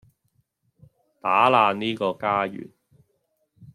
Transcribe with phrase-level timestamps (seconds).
[1.21, 2.71] 打爛呢個家園